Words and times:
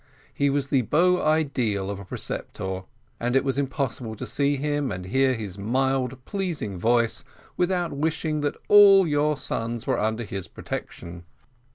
He 0.33 0.49
was 0.49 0.69
the 0.71 0.81
beau 0.81 1.21
ideal 1.21 1.91
of 1.91 1.99
a 1.99 2.05
preceptor, 2.05 2.85
and 3.19 3.35
it 3.35 3.43
was 3.43 3.59
impossible 3.59 4.15
to 4.15 4.25
see 4.25 4.57
him 4.57 4.91
and 4.91 5.05
hear 5.05 5.35
his 5.35 5.59
mild 5.59 6.25
pleasing 6.25 6.79
voice, 6.79 7.23
without 7.55 7.91
wishing 7.93 8.41
that 8.41 8.57
all 8.67 9.05
your 9.05 9.37
sons 9.37 9.85
were 9.85 9.99
under 9.99 10.23
his 10.23 10.47
protection. 10.47 11.23